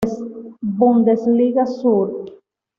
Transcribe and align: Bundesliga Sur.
Bundesliga 0.77 1.63
Sur. 1.77 2.05